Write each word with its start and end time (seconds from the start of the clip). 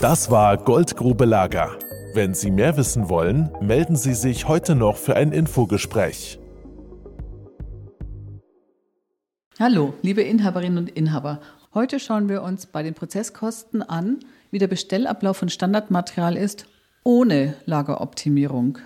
Das 0.00 0.30
war 0.30 0.56
Goldgrube 0.56 1.24
Lager. 1.24 1.78
Wenn 2.14 2.34
Sie 2.34 2.50
mehr 2.50 2.76
wissen 2.76 3.08
wollen, 3.08 3.50
melden 3.60 3.96
Sie 3.96 4.14
sich 4.14 4.48
heute 4.48 4.74
noch 4.74 4.96
für 4.96 5.14
ein 5.14 5.32
Infogespräch. 5.32 6.38
Hallo, 9.58 9.94
liebe 10.02 10.22
Inhaberinnen 10.22 10.78
und 10.78 10.90
Inhaber. 10.90 11.40
Heute 11.74 12.00
schauen 12.00 12.28
wir 12.28 12.42
uns 12.42 12.66
bei 12.66 12.82
den 12.82 12.94
Prozesskosten 12.94 13.82
an, 13.82 14.18
wie 14.50 14.58
der 14.58 14.66
Bestellablauf 14.66 15.36
von 15.36 15.48
Standardmaterial 15.48 16.36
ist, 16.36 16.66
ohne 17.04 17.54
Lageroptimierung. 17.64 18.78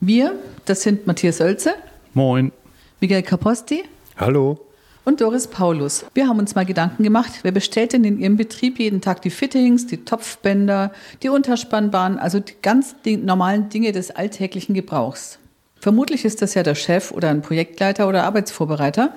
Wir, 0.00 0.34
das 0.66 0.82
sind 0.82 1.06
Matthias 1.06 1.40
Oelze. 1.40 1.74
Moin. 2.14 2.52
Miguel 3.00 3.22
Caposti. 3.22 3.84
Hallo 4.16 4.71
und 5.04 5.20
Doris 5.20 5.48
Paulus. 5.48 6.04
Wir 6.14 6.28
haben 6.28 6.38
uns 6.38 6.54
mal 6.54 6.64
Gedanken 6.64 7.02
gemacht, 7.02 7.40
wer 7.42 7.52
bestellt 7.52 7.92
denn 7.92 8.04
in 8.04 8.18
Ihrem 8.18 8.36
Betrieb 8.36 8.78
jeden 8.78 9.00
Tag 9.00 9.22
die 9.22 9.30
Fittings, 9.30 9.86
die 9.86 10.04
Topfbänder, 10.04 10.92
die 11.22 11.28
Unterspannbahnen, 11.28 12.18
also 12.18 12.40
die 12.40 12.54
ganz 12.62 12.94
normalen 13.04 13.68
Dinge 13.68 13.92
des 13.92 14.10
alltäglichen 14.10 14.74
Gebrauchs. 14.74 15.38
Vermutlich 15.80 16.24
ist 16.24 16.42
das 16.42 16.54
ja 16.54 16.62
der 16.62 16.76
Chef 16.76 17.10
oder 17.10 17.30
ein 17.30 17.42
Projektleiter 17.42 18.08
oder 18.08 18.24
Arbeitsvorbereiter, 18.24 19.12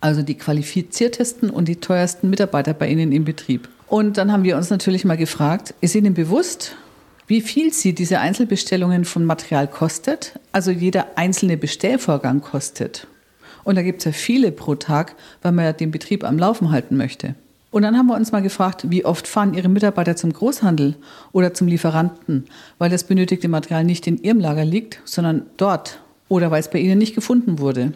also 0.00 0.22
die 0.22 0.36
qualifiziertesten 0.36 1.50
und 1.50 1.66
die 1.66 1.76
teuersten 1.76 2.30
Mitarbeiter 2.30 2.72
bei 2.72 2.88
Ihnen 2.88 3.10
im 3.10 3.24
Betrieb. 3.24 3.68
Und 3.88 4.16
dann 4.16 4.30
haben 4.30 4.44
wir 4.44 4.56
uns 4.56 4.70
natürlich 4.70 5.04
mal 5.04 5.16
gefragt, 5.16 5.74
ist 5.80 5.96
Ihnen 5.96 6.14
bewusst, 6.14 6.76
wie 7.26 7.40
viel 7.40 7.72
Sie 7.72 7.94
diese 7.94 8.20
Einzelbestellungen 8.20 9.04
von 9.04 9.24
Material 9.24 9.66
kostet, 9.66 10.38
also 10.52 10.70
jeder 10.70 11.06
einzelne 11.16 11.56
Bestellvorgang 11.56 12.40
kostet? 12.40 13.08
Und 13.64 13.76
da 13.76 13.82
gibt 13.82 14.00
es 14.00 14.04
ja 14.04 14.12
viele 14.12 14.52
pro 14.52 14.74
Tag, 14.74 15.14
weil 15.42 15.52
man 15.52 15.64
ja 15.64 15.72
den 15.72 15.90
Betrieb 15.90 16.24
am 16.24 16.38
Laufen 16.38 16.70
halten 16.70 16.96
möchte. 16.96 17.34
Und 17.70 17.82
dann 17.82 17.98
haben 17.98 18.06
wir 18.06 18.16
uns 18.16 18.32
mal 18.32 18.40
gefragt, 18.40 18.86
wie 18.88 19.04
oft 19.04 19.26
fahren 19.26 19.54
Ihre 19.54 19.68
Mitarbeiter 19.68 20.16
zum 20.16 20.32
Großhandel 20.32 20.96
oder 21.32 21.52
zum 21.52 21.68
Lieferanten, 21.68 22.46
weil 22.78 22.90
das 22.90 23.04
benötigte 23.04 23.48
Material 23.48 23.84
nicht 23.84 24.06
in 24.06 24.22
Ihrem 24.22 24.40
Lager 24.40 24.64
liegt, 24.64 25.00
sondern 25.04 25.42
dort 25.58 26.00
oder 26.28 26.50
weil 26.50 26.60
es 26.60 26.70
bei 26.70 26.78
Ihnen 26.78 26.98
nicht 26.98 27.14
gefunden 27.14 27.58
wurde. 27.58 27.92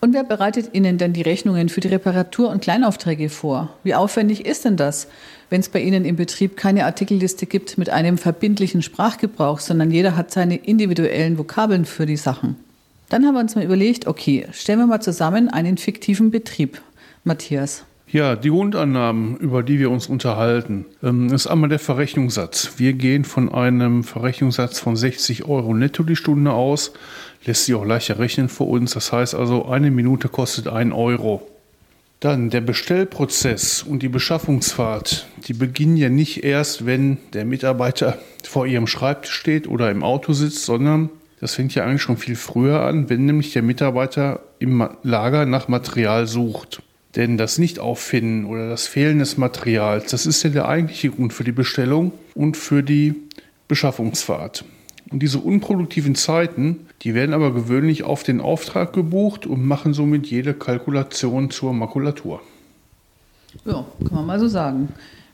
Und 0.00 0.14
wer 0.14 0.22
bereitet 0.22 0.70
Ihnen 0.74 0.96
denn 0.96 1.12
die 1.12 1.22
Rechnungen 1.22 1.68
für 1.68 1.80
die 1.80 1.88
Reparatur- 1.88 2.50
und 2.50 2.62
Kleinaufträge 2.62 3.28
vor? 3.28 3.70
Wie 3.82 3.94
aufwendig 3.94 4.46
ist 4.46 4.64
denn 4.64 4.76
das, 4.76 5.08
wenn 5.50 5.60
es 5.60 5.68
bei 5.68 5.80
Ihnen 5.80 6.04
im 6.04 6.14
Betrieb 6.14 6.56
keine 6.56 6.84
Artikelliste 6.84 7.46
gibt 7.46 7.78
mit 7.78 7.90
einem 7.90 8.16
verbindlichen 8.16 8.82
Sprachgebrauch, 8.82 9.58
sondern 9.58 9.90
jeder 9.90 10.16
hat 10.16 10.30
seine 10.30 10.54
individuellen 10.54 11.36
Vokabeln 11.36 11.84
für 11.84 12.06
die 12.06 12.16
Sachen? 12.16 12.54
Dann 13.08 13.24
haben 13.24 13.34
wir 13.34 13.40
uns 13.40 13.54
mal 13.54 13.64
überlegt, 13.64 14.06
okay, 14.06 14.46
stellen 14.52 14.80
wir 14.80 14.86
mal 14.86 15.00
zusammen 15.00 15.48
einen 15.48 15.78
fiktiven 15.78 16.30
Betrieb. 16.30 16.80
Matthias. 17.24 17.84
Ja, 18.10 18.36
die 18.36 18.48
Grundannahmen, 18.48 19.36
über 19.36 19.62
die 19.62 19.78
wir 19.78 19.90
uns 19.90 20.06
unterhalten, 20.06 20.86
ähm, 21.02 21.30
ist 21.30 21.46
einmal 21.46 21.68
der 21.68 21.78
Verrechnungssatz. 21.78 22.72
Wir 22.78 22.94
gehen 22.94 23.24
von 23.24 23.52
einem 23.52 24.02
Verrechnungssatz 24.02 24.80
von 24.80 24.96
60 24.96 25.44
Euro 25.44 25.74
netto 25.74 26.02
die 26.02 26.16
Stunde 26.16 26.52
aus. 26.52 26.92
Lässt 27.44 27.66
sich 27.66 27.74
auch 27.74 27.84
leichter 27.84 28.18
rechnen 28.18 28.48
für 28.48 28.64
uns. 28.64 28.92
Das 28.92 29.12
heißt 29.12 29.34
also, 29.34 29.66
eine 29.66 29.90
Minute 29.90 30.28
kostet 30.28 30.68
1 30.68 30.94
Euro. 30.94 31.46
Dann 32.20 32.48
der 32.48 32.62
Bestellprozess 32.62 33.82
und 33.82 34.02
die 34.02 34.08
Beschaffungsfahrt, 34.08 35.28
die 35.46 35.52
beginnen 35.52 35.96
ja 35.98 36.08
nicht 36.08 36.44
erst, 36.44 36.86
wenn 36.86 37.18
der 37.34 37.44
Mitarbeiter 37.44 38.18
vor 38.42 38.66
ihrem 38.66 38.86
Schreibtisch 38.86 39.34
steht 39.34 39.68
oder 39.68 39.90
im 39.90 40.02
Auto 40.02 40.32
sitzt, 40.32 40.64
sondern 40.64 41.10
das 41.40 41.54
fängt 41.54 41.74
ja 41.74 41.84
eigentlich 41.84 42.02
schon 42.02 42.16
viel 42.16 42.36
früher 42.36 42.82
an, 42.82 43.08
wenn 43.08 43.26
nämlich 43.26 43.52
der 43.52 43.62
Mitarbeiter 43.62 44.40
im 44.58 44.88
Lager 45.02 45.46
nach 45.46 45.68
Material 45.68 46.26
sucht. 46.26 46.82
Denn 47.16 47.38
das 47.38 47.58
Nicht-Auffinden 47.58 48.44
oder 48.44 48.68
das 48.68 48.86
Fehlen 48.86 49.18
des 49.18 49.38
Materials, 49.38 50.10
das 50.10 50.26
ist 50.26 50.42
ja 50.42 50.50
der 50.50 50.68
eigentliche 50.68 51.10
Grund 51.10 51.32
für 51.32 51.44
die 51.44 51.52
Bestellung 51.52 52.12
und 52.34 52.56
für 52.56 52.82
die 52.82 53.14
Beschaffungsfahrt. 53.66 54.64
Und 55.10 55.22
diese 55.22 55.38
unproduktiven 55.38 56.14
Zeiten, 56.14 56.86
die 57.02 57.14
werden 57.14 57.32
aber 57.32 57.54
gewöhnlich 57.54 58.02
auf 58.02 58.24
den 58.24 58.40
Auftrag 58.40 58.92
gebucht 58.92 59.46
und 59.46 59.64
machen 59.64 59.94
somit 59.94 60.26
jede 60.26 60.52
Kalkulation 60.52 61.50
zur 61.50 61.72
Makulatur. 61.72 62.42
Ja, 63.64 63.86
kann 64.00 64.14
man 64.14 64.26
mal 64.26 64.40
so 64.40 64.48
sagen. 64.48 64.88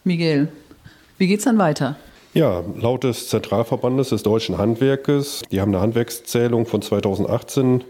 Miguel, 0.05 0.49
wie 1.19 1.27
geht's 1.27 1.45
dann 1.45 1.59
weiter? 1.59 1.97
Ja, 2.34 2.65
laut 2.81 3.05
des 3.05 3.28
Zentralverbandes 3.28 4.09
des 4.09 4.25
deutschen 4.25 4.59
Handwerkes, 4.59 5.43
die 5.53 5.61
haben 5.61 5.72
eine 5.72 5.81
Handwerkszählung 5.81 6.67
von 6.67 6.83
2018, 6.83 7.84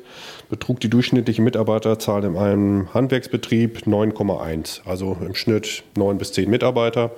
betrug 0.51 0.81
die 0.81 0.91
durchschnittliche 0.91 1.41
Mitarbeiterzahl 1.41 2.25
in 2.25 2.37
einem 2.37 2.93
Handwerksbetrieb 2.93 3.87
9,1, 3.87 4.83
also 4.85 5.17
im 5.25 5.35
Schnitt 5.35 5.83
9 5.97 6.19
bis 6.19 6.35
10 6.35 6.51
Mitarbeiter. 6.51 7.13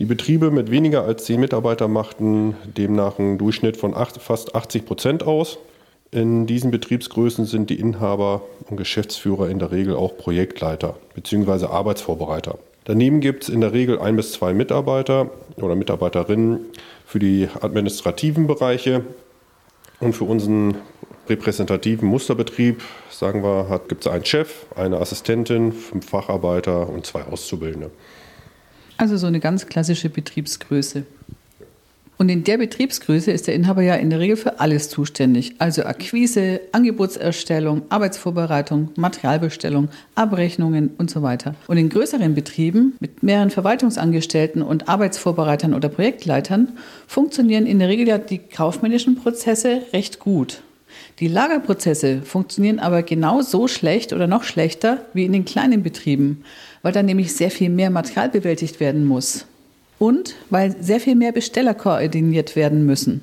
Die 0.00 0.06
Betriebe 0.06 0.50
mit 0.50 0.72
weniger 0.72 1.04
als 1.04 1.22
10 1.26 1.38
Mitarbeiter 1.38 1.86
machten 1.86 2.56
demnach 2.64 3.20
einen 3.20 3.38
Durchschnitt 3.38 3.76
von 3.76 3.94
fast 3.94 4.56
80 4.56 4.86
Prozent 4.86 5.22
aus. 5.22 5.58
In 6.10 6.48
diesen 6.48 6.72
Betriebsgrößen 6.72 7.44
sind 7.44 7.70
die 7.70 7.78
Inhaber 7.78 8.42
und 8.68 8.76
Geschäftsführer 8.76 9.50
in 9.50 9.60
der 9.60 9.70
Regel 9.70 9.94
auch 9.94 10.16
Projektleiter 10.16 10.96
bzw. 11.14 11.66
Arbeitsvorbereiter. 11.66 12.58
Daneben 12.84 13.20
gibt 13.20 13.44
es 13.44 13.48
in 13.48 13.60
der 13.62 13.72
Regel 13.72 13.98
ein 13.98 14.16
bis 14.16 14.32
zwei 14.32 14.52
Mitarbeiter 14.52 15.30
oder 15.56 15.74
Mitarbeiterinnen 15.74 16.66
für 17.06 17.18
die 17.18 17.48
administrativen 17.60 18.46
Bereiche. 18.46 19.04
Und 20.00 20.12
für 20.12 20.24
unseren 20.24 20.76
repräsentativen 21.28 22.06
Musterbetrieb, 22.08 22.82
sagen 23.10 23.42
wir, 23.42 23.80
gibt 23.88 24.04
es 24.04 24.12
einen 24.12 24.24
Chef, 24.26 24.66
eine 24.76 24.98
Assistentin, 24.98 25.72
fünf 25.72 26.10
Facharbeiter 26.10 26.88
und 26.88 27.06
zwei 27.06 27.22
Auszubildende. 27.22 27.90
Also 28.98 29.16
so 29.16 29.26
eine 29.26 29.40
ganz 29.40 29.66
klassische 29.66 30.10
Betriebsgröße. 30.10 31.04
Und 32.16 32.28
in 32.28 32.44
der 32.44 32.58
Betriebsgröße 32.58 33.32
ist 33.32 33.48
der 33.48 33.54
Inhaber 33.54 33.82
ja 33.82 33.96
in 33.96 34.08
der 34.08 34.20
Regel 34.20 34.36
für 34.36 34.60
alles 34.60 34.88
zuständig. 34.88 35.56
Also 35.58 35.82
Akquise, 35.84 36.60
Angebotserstellung, 36.70 37.82
Arbeitsvorbereitung, 37.88 38.90
Materialbestellung, 38.96 39.88
Abrechnungen 40.14 40.90
und 40.96 41.10
so 41.10 41.22
weiter. 41.22 41.56
Und 41.66 41.76
in 41.76 41.88
größeren 41.88 42.34
Betrieben 42.34 42.94
mit 43.00 43.22
mehreren 43.24 43.50
Verwaltungsangestellten 43.50 44.62
und 44.62 44.88
Arbeitsvorbereitern 44.88 45.74
oder 45.74 45.88
Projektleitern 45.88 46.72
funktionieren 47.08 47.66
in 47.66 47.80
der 47.80 47.88
Regel 47.88 48.06
ja 48.06 48.18
die 48.18 48.38
kaufmännischen 48.38 49.16
Prozesse 49.16 49.82
recht 49.92 50.20
gut. 50.20 50.62
Die 51.18 51.28
Lagerprozesse 51.28 52.22
funktionieren 52.22 52.78
aber 52.78 53.02
genauso 53.02 53.66
schlecht 53.66 54.12
oder 54.12 54.28
noch 54.28 54.44
schlechter 54.44 55.04
wie 55.12 55.24
in 55.24 55.32
den 55.32 55.44
kleinen 55.44 55.82
Betrieben, 55.82 56.44
weil 56.82 56.92
da 56.92 57.02
nämlich 57.02 57.34
sehr 57.34 57.50
viel 57.50 57.70
mehr 57.70 57.90
Material 57.90 58.28
bewältigt 58.28 58.78
werden 58.78 59.04
muss 59.04 59.46
und 59.98 60.34
weil 60.50 60.74
sehr 60.80 61.00
viel 61.00 61.14
mehr 61.14 61.32
Besteller 61.32 61.74
koordiniert 61.74 62.56
werden 62.56 62.86
müssen. 62.86 63.22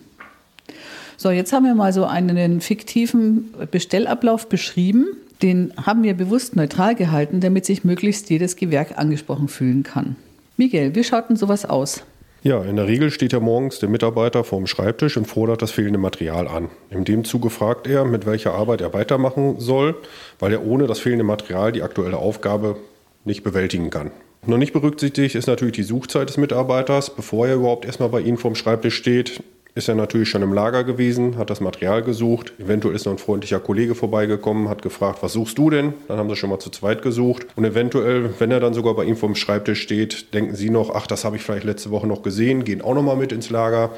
So, 1.17 1.29
jetzt 1.29 1.53
haben 1.53 1.65
wir 1.65 1.75
mal 1.75 1.93
so 1.93 2.05
einen 2.05 2.61
fiktiven 2.61 3.53
Bestellablauf 3.69 4.49
beschrieben. 4.49 5.05
Den 5.43 5.71
haben 5.77 6.03
wir 6.03 6.15
bewusst 6.15 6.55
neutral 6.55 6.95
gehalten, 6.95 7.41
damit 7.41 7.65
sich 7.65 7.83
möglichst 7.83 8.29
jedes 8.29 8.55
Gewerk 8.55 8.97
angesprochen 8.97 9.47
fühlen 9.47 9.83
kann. 9.83 10.15
Miguel, 10.57 10.95
wie 10.95 11.03
schaut 11.03 11.29
denn 11.29 11.35
sowas 11.35 11.65
aus? 11.65 12.03
Ja, 12.43 12.63
in 12.63 12.75
der 12.75 12.87
Regel 12.87 13.11
steht 13.11 13.33
ja 13.33 13.39
morgens 13.39 13.77
der 13.77 13.89
Mitarbeiter 13.89 14.43
vorm 14.43 14.65
Schreibtisch 14.65 15.15
und 15.15 15.25
fordert 15.25 15.61
das 15.61 15.69
fehlende 15.69 15.99
Material 15.99 16.47
an. 16.47 16.69
In 16.89 17.05
dem 17.05 17.23
Zuge 17.23 17.51
fragt 17.51 17.85
er, 17.85 18.03
mit 18.03 18.25
welcher 18.25 18.55
Arbeit 18.55 18.81
er 18.81 18.93
weitermachen 18.95 19.59
soll, 19.59 19.95
weil 20.39 20.51
er 20.51 20.65
ohne 20.65 20.87
das 20.87 20.97
fehlende 20.97 21.23
Material 21.23 21.71
die 21.71 21.83
aktuelle 21.83 22.17
Aufgabe 22.17 22.77
nicht 23.25 23.43
bewältigen 23.43 23.91
kann. 23.91 24.09
Noch 24.47 24.57
nicht 24.57 24.73
berücksichtigt 24.73 25.35
ist 25.35 25.47
natürlich 25.47 25.75
die 25.75 25.83
Suchzeit 25.83 26.27
des 26.27 26.37
Mitarbeiters. 26.37 27.15
Bevor 27.15 27.47
er 27.47 27.55
überhaupt 27.55 27.85
erstmal 27.85 28.09
bei 28.09 28.21
Ihnen 28.21 28.37
vorm 28.37 28.55
Schreibtisch 28.55 28.95
steht, 28.95 29.43
ist 29.75 29.87
er 29.87 29.93
natürlich 29.93 30.29
schon 30.29 30.41
im 30.41 30.51
Lager 30.51 30.83
gewesen, 30.83 31.37
hat 31.37 31.51
das 31.51 31.61
Material 31.61 32.01
gesucht. 32.01 32.53
Eventuell 32.57 32.95
ist 32.95 33.05
noch 33.05 33.13
ein 33.13 33.19
freundlicher 33.19 33.59
Kollege 33.59 33.93
vorbeigekommen, 33.93 34.67
hat 34.67 34.81
gefragt, 34.81 35.19
was 35.21 35.33
suchst 35.33 35.59
du 35.59 35.69
denn? 35.69 35.93
Dann 36.07 36.17
haben 36.17 36.27
sie 36.27 36.35
schon 36.35 36.49
mal 36.49 36.57
zu 36.57 36.71
zweit 36.71 37.03
gesucht. 37.03 37.45
Und 37.55 37.65
eventuell, 37.65 38.33
wenn 38.39 38.49
er 38.49 38.59
dann 38.59 38.73
sogar 38.73 38.95
bei 38.95 39.05
ihm 39.05 39.15
vorm 39.15 39.35
Schreibtisch 39.35 39.79
steht, 39.79 40.33
denken 40.33 40.55
sie 40.55 40.71
noch, 40.71 40.89
ach, 40.95 41.05
das 41.05 41.23
habe 41.23 41.35
ich 41.35 41.43
vielleicht 41.43 41.63
letzte 41.63 41.91
Woche 41.91 42.07
noch 42.07 42.23
gesehen, 42.23 42.63
gehen 42.63 42.81
auch 42.81 42.95
noch 42.95 43.03
mal 43.03 43.15
mit 43.15 43.31
ins 43.31 43.51
Lager. 43.51 43.91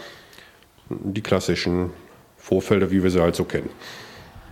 Die 0.90 1.22
klassischen 1.22 1.92
Vorfelder, 2.36 2.92
wie 2.92 3.02
wir 3.02 3.10
sie 3.10 3.22
halt 3.22 3.38
so 3.38 3.46
kennen. 3.46 3.70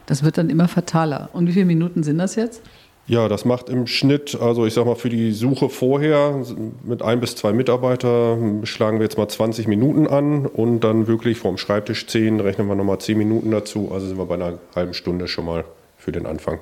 Das 0.05 0.23
wird 0.23 0.37
dann 0.37 0.49
immer 0.49 0.69
fataler. 0.69 1.29
Und 1.33 1.47
wie 1.47 1.53
viele 1.53 1.65
Minuten 1.65 2.01
sind 2.03 2.17
das 2.17 2.35
jetzt? 2.35 2.61
Ja, 3.11 3.27
das 3.27 3.43
macht 3.43 3.67
im 3.67 3.87
Schnitt, 3.87 4.37
also 4.39 4.65
ich 4.65 4.73
sag 4.73 4.85
mal, 4.85 4.95
für 4.95 5.09
die 5.09 5.33
Suche 5.33 5.67
vorher 5.67 6.45
mit 6.81 7.01
ein 7.01 7.19
bis 7.19 7.35
zwei 7.35 7.51
Mitarbeitern 7.51 8.65
schlagen 8.65 8.99
wir 8.99 9.03
jetzt 9.03 9.17
mal 9.17 9.27
20 9.27 9.67
Minuten 9.67 10.07
an 10.07 10.45
und 10.45 10.79
dann 10.79 11.07
wirklich 11.07 11.37
vorm 11.37 11.57
Schreibtisch 11.57 12.07
10, 12.07 12.39
rechnen 12.39 12.67
wir 12.67 12.75
nochmal 12.75 12.99
10 12.99 13.17
Minuten 13.17 13.51
dazu. 13.51 13.91
Also 13.91 14.07
sind 14.07 14.17
wir 14.17 14.27
bei 14.27 14.35
einer 14.35 14.59
halben 14.77 14.93
Stunde 14.93 15.27
schon 15.27 15.43
mal 15.43 15.65
für 15.97 16.13
den 16.13 16.25
Anfang. 16.25 16.59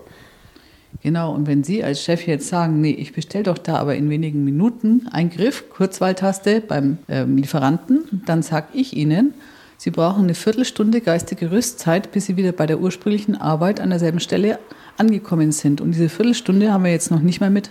Genau, 1.04 1.36
und 1.36 1.46
wenn 1.46 1.63
Sie 1.63 1.84
als 1.84 2.04
Chef 2.04 2.25
jetzt 2.25 2.48
sagen, 2.48 2.81
nee, 2.81 2.94
ich 2.94 3.13
bestelle 3.13 3.44
doch 3.44 3.60
da 3.60 3.75
aber 3.75 3.94
in 3.94 4.10
wenigen 4.10 4.44
Minuten 4.44 5.07
einen 5.12 5.30
Griff, 5.30 5.69
Kurzwahltaste 5.69 6.62
beim 6.62 6.98
ähm, 7.10 7.38
Lieferanten, 7.38 8.24
dann 8.25 8.42
sage 8.42 8.69
ich 8.74 8.98
Ihnen, 8.98 9.36
Sie 9.78 9.92
brauchen 9.92 10.24
eine 10.24 10.34
Viertelstunde 10.34 11.00
geistige 11.00 11.51
Rüstzeit, 11.51 12.12
bis 12.12 12.25
Sie 12.25 12.38
wieder 12.38 12.54
bei 12.54 12.66
der 12.66 12.80
ursprünglichen 12.80 13.40
Arbeit 13.40 13.80
an 13.80 13.92
derselben 13.92 14.19
Stelle 14.19 14.57
angekommen 15.00 15.51
sind. 15.51 15.81
Und 15.81 15.92
diese 15.92 16.10
Viertelstunde 16.10 16.72
haben 16.72 16.84
wir 16.84 16.92
jetzt 16.92 17.12
noch 17.12 17.22
nicht 17.22 17.42
mal 17.42 17.50
mit 17.50 17.69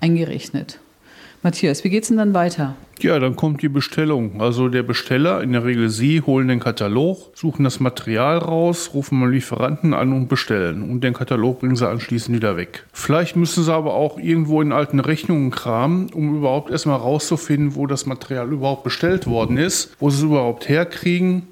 eingerechnet. 0.00 0.80
Matthias, 1.42 1.84
wie 1.84 1.88
geht's 1.88 2.08
denn 2.08 2.18
dann 2.18 2.34
weiter? 2.34 2.76
Ja, 2.98 3.18
dann 3.18 3.34
kommt 3.34 3.62
die 3.62 3.70
Bestellung. 3.70 4.42
Also 4.42 4.68
der 4.68 4.82
Besteller, 4.82 5.42
in 5.42 5.52
der 5.52 5.64
Regel 5.64 5.88
Sie, 5.88 6.20
holen 6.20 6.48
den 6.48 6.60
Katalog, 6.60 7.30
suchen 7.34 7.64
das 7.64 7.80
Material 7.80 8.36
raus, 8.36 8.90
rufen 8.92 9.18
mal 9.18 9.30
Lieferanten 9.30 9.94
an 9.94 10.12
und 10.12 10.28
bestellen. 10.28 10.82
Und 10.82 11.02
den 11.02 11.14
Katalog 11.14 11.60
bringen 11.60 11.76
Sie 11.76 11.88
anschließend 11.88 12.36
wieder 12.36 12.58
weg. 12.58 12.84
Vielleicht 12.92 13.36
müssen 13.36 13.64
Sie 13.64 13.72
aber 13.72 13.94
auch 13.94 14.18
irgendwo 14.18 14.60
in 14.60 14.70
alten 14.70 15.00
Rechnungen 15.00 15.50
kramen, 15.50 16.12
um 16.12 16.36
überhaupt 16.36 16.70
erstmal 16.70 16.98
rauszufinden, 16.98 17.74
wo 17.74 17.86
das 17.86 18.04
Material 18.04 18.52
überhaupt 18.52 18.84
bestellt 18.84 19.26
worden 19.26 19.56
ist, 19.56 19.96
wo 19.98 20.10
Sie 20.10 20.18
es 20.18 20.22
überhaupt 20.24 20.68
herkriegen. 20.68 21.44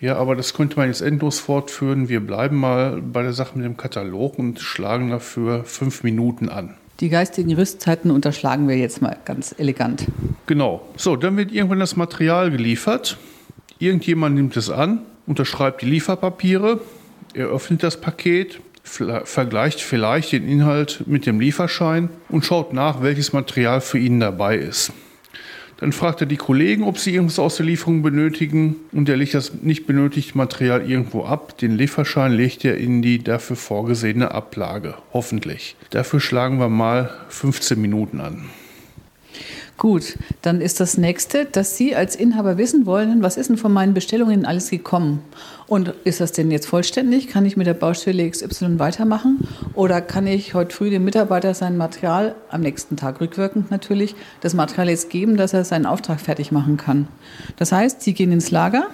Ja, 0.00 0.16
aber 0.16 0.36
das 0.36 0.54
könnte 0.54 0.76
man 0.76 0.86
jetzt 0.86 1.00
endlos 1.00 1.40
fortführen. 1.40 2.08
Wir 2.08 2.20
bleiben 2.20 2.56
mal 2.56 3.02
bei 3.02 3.22
der 3.22 3.32
Sache 3.32 3.56
mit 3.58 3.64
dem 3.64 3.76
Katalog 3.76 4.38
und 4.38 4.60
schlagen 4.60 5.10
dafür 5.10 5.64
fünf 5.64 6.04
Minuten 6.04 6.48
an. 6.48 6.74
Die 7.00 7.08
geistigen 7.08 7.54
Rüstzeiten 7.54 8.10
unterschlagen 8.10 8.68
wir 8.68 8.76
jetzt 8.76 9.02
mal 9.02 9.16
ganz 9.24 9.54
elegant. 9.56 10.06
Genau. 10.46 10.86
So, 10.96 11.16
dann 11.16 11.36
wird 11.36 11.52
irgendwann 11.52 11.80
das 11.80 11.96
Material 11.96 12.50
geliefert. 12.50 13.18
Irgendjemand 13.78 14.34
nimmt 14.34 14.56
es 14.56 14.70
an, 14.70 15.02
unterschreibt 15.26 15.82
die 15.82 15.86
Lieferpapiere, 15.86 16.80
eröffnet 17.34 17.82
das 17.82 18.00
Paket, 18.00 18.60
vergleicht 18.82 19.80
vielleicht 19.80 20.32
den 20.32 20.48
Inhalt 20.48 21.04
mit 21.06 21.26
dem 21.26 21.38
Lieferschein 21.40 22.08
und 22.28 22.44
schaut 22.44 22.72
nach, 22.72 23.02
welches 23.02 23.32
Material 23.32 23.80
für 23.80 23.98
ihn 23.98 24.18
dabei 24.18 24.56
ist. 24.56 24.92
Dann 25.78 25.92
fragt 25.92 26.20
er 26.20 26.26
die 26.26 26.36
Kollegen, 26.36 26.82
ob 26.82 26.98
sie 26.98 27.14
irgendwas 27.14 27.38
aus 27.38 27.56
der 27.56 27.66
Lieferung 27.66 28.02
benötigen 28.02 28.76
und 28.92 29.08
er 29.08 29.16
legt 29.16 29.34
das 29.34 29.54
nicht 29.62 29.86
benötigte 29.86 30.36
Material 30.36 30.88
irgendwo 30.88 31.24
ab. 31.24 31.56
Den 31.58 31.76
Lieferschein 31.76 32.32
legt 32.32 32.64
er 32.64 32.76
in 32.76 33.00
die 33.00 33.22
dafür 33.22 33.56
vorgesehene 33.56 34.32
Ablage, 34.32 34.94
hoffentlich. 35.12 35.76
Dafür 35.90 36.20
schlagen 36.20 36.58
wir 36.58 36.68
mal 36.68 37.10
15 37.28 37.80
Minuten 37.80 38.20
an. 38.20 38.46
Gut, 39.78 40.18
dann 40.42 40.60
ist 40.60 40.80
das 40.80 40.98
nächste, 40.98 41.44
dass 41.44 41.76
Sie 41.76 41.94
als 41.94 42.16
Inhaber 42.16 42.58
wissen 42.58 42.84
wollen, 42.84 43.22
was 43.22 43.36
ist 43.36 43.48
denn 43.48 43.56
von 43.56 43.72
meinen 43.72 43.94
Bestellungen 43.94 44.44
alles 44.44 44.70
gekommen? 44.70 45.22
Und 45.68 45.94
ist 46.02 46.20
das 46.20 46.32
denn 46.32 46.50
jetzt 46.50 46.66
vollständig? 46.66 47.28
Kann 47.28 47.46
ich 47.46 47.56
mit 47.56 47.68
der 47.68 47.74
Baustelle 47.74 48.28
XY 48.28 48.80
weitermachen? 48.80 49.46
Oder 49.74 50.00
kann 50.00 50.26
ich 50.26 50.54
heute 50.54 50.74
früh 50.74 50.90
dem 50.90 51.04
Mitarbeiter 51.04 51.54
sein 51.54 51.76
Material, 51.76 52.34
am 52.50 52.62
nächsten 52.62 52.96
Tag 52.96 53.20
rückwirkend 53.20 53.70
natürlich, 53.70 54.16
das 54.40 54.52
Material 54.52 54.88
jetzt 54.88 55.10
geben, 55.10 55.36
dass 55.36 55.52
er 55.52 55.64
seinen 55.64 55.86
Auftrag 55.86 56.20
fertig 56.20 56.50
machen 56.50 56.76
kann? 56.76 57.06
Das 57.54 57.70
heißt, 57.70 58.02
Sie 58.02 58.14
gehen 58.14 58.32
ins 58.32 58.50
Lager, 58.50 58.88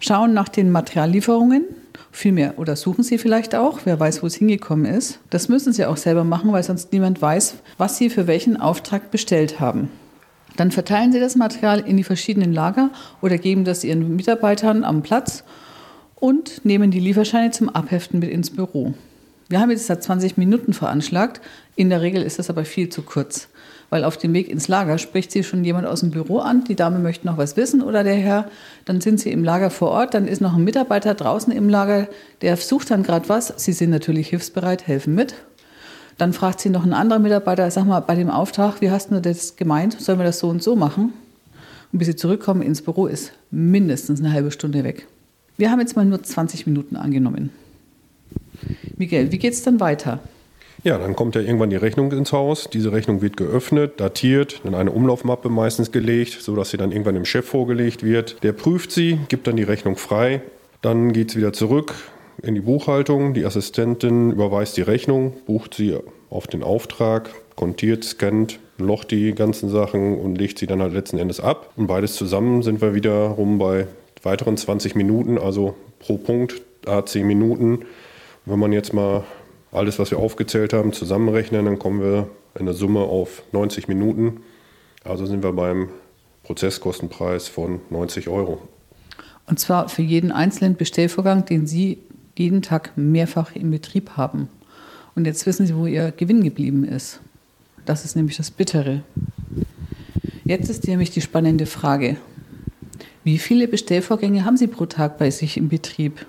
schauen 0.00 0.34
nach 0.34 0.48
den 0.48 0.72
Materiallieferungen, 0.72 1.62
Vielmehr, 2.10 2.58
oder 2.58 2.74
suchen 2.74 3.04
Sie 3.04 3.18
vielleicht 3.18 3.54
auch, 3.54 3.80
wer 3.84 4.00
weiß, 4.00 4.22
wo 4.22 4.26
es 4.26 4.34
hingekommen 4.34 4.86
ist. 4.86 5.20
Das 5.30 5.48
müssen 5.48 5.72
Sie 5.72 5.84
auch 5.84 5.98
selber 5.98 6.24
machen, 6.24 6.50
weil 6.50 6.62
sonst 6.64 6.92
niemand 6.92 7.22
weiß, 7.22 7.56
was 7.76 7.98
Sie 7.98 8.10
für 8.10 8.26
welchen 8.26 8.56
Auftrag 8.56 9.12
bestellt 9.12 9.60
haben. 9.60 9.88
Dann 10.58 10.72
verteilen 10.72 11.12
Sie 11.12 11.20
das 11.20 11.36
Material 11.36 11.78
in 11.78 11.96
die 11.96 12.02
verschiedenen 12.02 12.52
Lager 12.52 12.90
oder 13.22 13.38
geben 13.38 13.62
das 13.64 13.84
Ihren 13.84 14.16
Mitarbeitern 14.16 14.82
am 14.82 15.02
Platz 15.02 15.44
und 16.16 16.64
nehmen 16.64 16.90
die 16.90 16.98
Lieferscheine 16.98 17.52
zum 17.52 17.68
Abheften 17.68 18.18
mit 18.18 18.30
ins 18.30 18.50
Büro. 18.50 18.92
Wir 19.48 19.60
haben 19.60 19.70
jetzt 19.70 19.86
seit 19.86 20.02
20 20.02 20.36
Minuten 20.36 20.72
veranschlagt. 20.72 21.40
In 21.76 21.90
der 21.90 22.02
Regel 22.02 22.24
ist 22.24 22.40
das 22.40 22.50
aber 22.50 22.64
viel 22.64 22.88
zu 22.88 23.02
kurz, 23.02 23.46
weil 23.88 24.02
auf 24.02 24.16
dem 24.16 24.34
Weg 24.34 24.48
ins 24.50 24.66
Lager 24.66 24.98
spricht 24.98 25.30
Sie 25.30 25.44
schon 25.44 25.62
jemand 25.64 25.86
aus 25.86 26.00
dem 26.00 26.10
Büro 26.10 26.40
an. 26.40 26.64
Die 26.64 26.74
Dame 26.74 26.98
möchte 26.98 27.28
noch 27.28 27.38
was 27.38 27.56
wissen 27.56 27.80
oder 27.80 28.02
der 28.02 28.16
Herr. 28.16 28.50
Dann 28.84 29.00
sind 29.00 29.20
Sie 29.20 29.30
im 29.30 29.44
Lager 29.44 29.70
vor 29.70 29.90
Ort. 29.90 30.14
Dann 30.14 30.26
ist 30.26 30.40
noch 30.40 30.56
ein 30.56 30.64
Mitarbeiter 30.64 31.14
draußen 31.14 31.52
im 31.52 31.68
Lager, 31.68 32.08
der 32.42 32.56
sucht 32.56 32.90
dann 32.90 33.04
gerade 33.04 33.28
was. 33.28 33.54
Sie 33.58 33.72
sind 33.72 33.90
natürlich 33.90 34.30
hilfsbereit, 34.30 34.88
helfen 34.88 35.14
mit 35.14 35.36
dann 36.18 36.32
fragt 36.32 36.60
sie 36.60 36.68
noch 36.68 36.84
ein 36.84 36.92
anderer 36.92 37.20
Mitarbeiter, 37.20 37.70
sag 37.70 37.86
mal, 37.86 38.00
bei 38.00 38.16
dem 38.16 38.28
Auftrag, 38.28 38.80
wie 38.80 38.90
hast 38.90 39.10
du 39.10 39.20
das 39.20 39.56
gemeint? 39.56 39.98
Sollen 40.00 40.18
wir 40.18 40.26
das 40.26 40.40
so 40.40 40.48
und 40.48 40.62
so 40.62 40.76
machen? 40.76 41.12
Und 41.92 41.98
bis 41.98 42.08
sie 42.08 42.16
zurückkommen 42.16 42.60
ins 42.60 42.82
Büro, 42.82 43.06
ist 43.06 43.32
mindestens 43.50 44.20
eine 44.20 44.32
halbe 44.32 44.50
Stunde 44.50 44.84
weg. 44.84 45.06
Wir 45.56 45.70
haben 45.70 45.80
jetzt 45.80 45.96
mal 45.96 46.04
nur 46.04 46.22
20 46.22 46.66
Minuten 46.66 46.96
angenommen. 46.96 47.50
Miguel, 48.96 49.32
wie 49.32 49.38
geht 49.38 49.52
es 49.52 49.62
dann 49.62 49.80
weiter? 49.80 50.20
Ja, 50.84 50.98
dann 50.98 51.16
kommt 51.16 51.34
ja 51.34 51.40
irgendwann 51.40 51.70
die 51.70 51.76
Rechnung 51.76 52.12
ins 52.12 52.32
Haus. 52.32 52.68
Diese 52.70 52.92
Rechnung 52.92 53.22
wird 53.22 53.36
geöffnet, 53.36 54.00
datiert, 54.00 54.60
in 54.64 54.74
eine 54.74 54.92
Umlaufmappe 54.92 55.48
meistens 55.48 55.90
gelegt, 55.90 56.38
sodass 56.40 56.70
sie 56.70 56.76
dann 56.76 56.92
irgendwann 56.92 57.14
dem 57.14 57.24
Chef 57.24 57.46
vorgelegt 57.46 58.02
wird. 58.04 58.42
Der 58.42 58.52
prüft 58.52 58.92
sie, 58.92 59.18
gibt 59.28 59.46
dann 59.46 59.56
die 59.56 59.64
Rechnung 59.64 59.96
frei. 59.96 60.42
Dann 60.82 61.12
geht 61.12 61.30
es 61.30 61.36
wieder 61.36 61.52
zurück, 61.52 61.94
in 62.42 62.54
die 62.54 62.60
Buchhaltung. 62.60 63.34
Die 63.34 63.44
Assistentin 63.44 64.32
überweist 64.32 64.76
die 64.76 64.82
Rechnung, 64.82 65.34
bucht 65.46 65.74
sie 65.74 65.96
auf 66.30 66.46
den 66.46 66.62
Auftrag, 66.62 67.30
kontiert, 67.56 68.04
scannt, 68.04 68.60
locht 68.78 69.10
die 69.10 69.34
ganzen 69.34 69.68
Sachen 69.68 70.18
und 70.18 70.36
legt 70.36 70.58
sie 70.58 70.66
dann 70.66 70.80
halt 70.80 70.92
letzten 70.92 71.18
Endes 71.18 71.40
ab. 71.40 71.72
Und 71.76 71.86
beides 71.86 72.14
zusammen 72.14 72.62
sind 72.62 72.80
wir 72.80 72.94
wiederum 72.94 73.58
bei 73.58 73.86
weiteren 74.22 74.56
20 74.56 74.94
Minuten, 74.94 75.38
also 75.38 75.74
pro 75.98 76.16
Punkt 76.16 76.62
a 76.86 77.04
10 77.04 77.26
Minuten. 77.26 77.80
wenn 78.44 78.58
man 78.58 78.72
jetzt 78.72 78.94
mal 78.94 79.24
alles, 79.72 79.98
was 79.98 80.10
wir 80.10 80.18
aufgezählt 80.18 80.72
haben, 80.72 80.94
zusammenrechnen, 80.94 81.66
dann 81.66 81.78
kommen 81.78 82.00
wir 82.00 82.28
in 82.58 82.64
der 82.64 82.74
Summe 82.74 83.00
auf 83.00 83.42
90 83.52 83.88
Minuten. 83.88 84.40
Also 85.04 85.26
sind 85.26 85.42
wir 85.42 85.52
beim 85.52 85.90
Prozesskostenpreis 86.44 87.48
von 87.48 87.80
90 87.90 88.28
Euro. 88.28 88.58
Und 89.46 89.58
zwar 89.58 89.88
für 89.88 90.02
jeden 90.02 90.32
einzelnen 90.32 90.76
Bestellvorgang, 90.76 91.44
den 91.44 91.66
Sie 91.66 91.98
jeden 92.38 92.62
Tag 92.62 92.92
mehrfach 92.96 93.54
im 93.54 93.70
Betrieb 93.70 94.16
haben. 94.16 94.48
Und 95.14 95.26
jetzt 95.26 95.46
wissen 95.46 95.66
Sie, 95.66 95.76
wo 95.76 95.86
Ihr 95.86 96.12
Gewinn 96.12 96.42
geblieben 96.42 96.84
ist. 96.84 97.20
Das 97.84 98.04
ist 98.04 98.16
nämlich 98.16 98.36
das 98.36 98.50
Bittere. 98.50 99.02
Jetzt 100.44 100.70
ist 100.70 100.86
nämlich 100.86 101.10
die 101.10 101.20
spannende 101.20 101.66
Frage. 101.66 102.16
Wie 103.24 103.38
viele 103.38 103.68
Bestellvorgänge 103.68 104.44
haben 104.44 104.56
Sie 104.56 104.66
pro 104.66 104.86
Tag 104.86 105.18
bei 105.18 105.30
sich 105.30 105.56
im 105.56 105.68
Betrieb? 105.68 106.24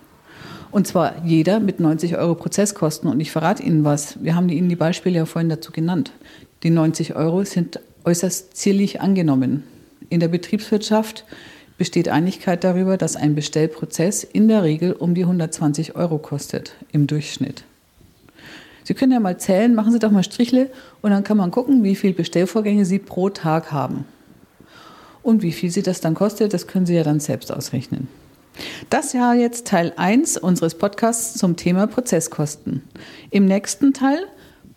Und 0.71 0.87
zwar 0.87 1.25
jeder 1.25 1.59
mit 1.59 1.79
90 1.79 2.17
Euro 2.17 2.35
Prozesskosten. 2.35 3.09
Und 3.09 3.19
ich 3.19 3.31
verrate 3.31 3.63
Ihnen 3.63 3.83
was. 3.83 4.21
Wir 4.23 4.35
haben 4.35 4.49
Ihnen 4.49 4.69
die 4.69 4.75
Beispiele 4.75 5.17
ja 5.17 5.25
vorhin 5.25 5.49
dazu 5.49 5.71
genannt. 5.71 6.11
Die 6.63 6.69
90 6.69 7.15
Euro 7.15 7.43
sind 7.43 7.79
äußerst 8.03 8.55
zierlich 8.55 9.01
angenommen. 9.01 9.63
In 10.09 10.19
der 10.19 10.27
Betriebswirtschaft 10.27 11.25
besteht 11.79 12.09
Einigkeit 12.09 12.63
darüber, 12.63 12.97
dass 12.97 13.15
ein 13.15 13.33
Bestellprozess 13.33 14.23
in 14.23 14.47
der 14.47 14.61
Regel 14.61 14.91
um 14.91 15.15
die 15.15 15.23
120 15.23 15.95
Euro 15.95 16.19
kostet 16.19 16.73
im 16.91 17.07
Durchschnitt. 17.07 17.63
Sie 18.83 18.93
können 18.93 19.13
ja 19.13 19.19
mal 19.19 19.39
zählen, 19.39 19.73
machen 19.73 19.93
Sie 19.93 19.99
doch 19.99 20.11
mal 20.11 20.23
Strichle 20.23 20.69
und 21.01 21.11
dann 21.11 21.23
kann 21.23 21.37
man 21.37 21.51
gucken, 21.51 21.83
wie 21.83 21.95
viele 21.95 22.13
Bestellvorgänge 22.13 22.85
Sie 22.85 22.99
pro 22.99 23.29
Tag 23.29 23.71
haben. 23.71 24.05
Und 25.23 25.41
wie 25.41 25.51
viel 25.51 25.71
Sie 25.71 25.81
das 25.81 26.01
dann 26.01 26.15
kostet, 26.15 26.53
das 26.53 26.67
können 26.67 26.85
Sie 26.85 26.95
ja 26.95 27.03
dann 27.03 27.19
selbst 27.19 27.51
ausrechnen. 27.51 28.07
Das 28.89 29.13
war 29.13 29.35
jetzt 29.35 29.67
Teil 29.67 29.93
1 29.95 30.37
unseres 30.37 30.75
Podcasts 30.75 31.39
zum 31.39 31.55
Thema 31.55 31.87
Prozesskosten. 31.87 32.83
Im 33.29 33.45
nächsten 33.45 33.93
Teil 33.93 34.19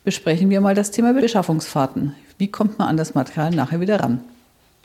besprechen 0.05 0.51
wir 0.51 0.61
mal 0.61 0.75
das 0.77 0.93
Thema 0.93 1.15
Beschaffungsfahrten. 1.15 2.15
Wie 2.39 2.49
kommt 2.49 2.79
man 2.79 2.89
an 2.89 2.97
das 2.97 3.15
Material 3.15 3.51
nachher 3.51 3.81
wieder 3.81 3.99
ran? 3.99 4.21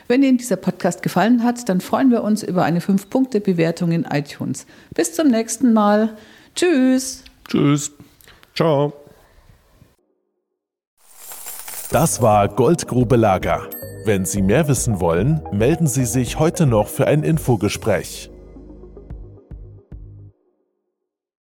Wenn 0.08 0.22
Ihnen 0.22 0.38
dieser 0.38 0.56
Podcast 0.56 1.02
gefallen 1.02 1.44
hat, 1.44 1.68
dann 1.68 1.82
freuen 1.82 2.10
wir 2.10 2.24
uns 2.24 2.42
über 2.42 2.64
eine 2.64 2.80
5-Punkte-Bewertung 2.80 3.92
in 3.92 4.04
iTunes. 4.04 4.66
Bis 4.94 5.14
zum 5.14 5.28
nächsten 5.28 5.74
Mal. 5.74 6.16
Tschüss. 6.54 7.24
Tschüss. 7.46 7.92
Ciao. 8.54 8.94
Das 11.90 12.22
war 12.22 12.48
Goldgrube 12.48 13.16
Lager. 13.16 13.68
Wenn 14.04 14.24
Sie 14.24 14.40
mehr 14.40 14.66
wissen 14.68 15.00
wollen, 15.00 15.42
melden 15.52 15.86
Sie 15.86 16.06
sich 16.06 16.38
heute 16.38 16.64
noch 16.64 16.88
für 16.88 17.06
ein 17.06 17.22
Infogespräch. 17.22 18.30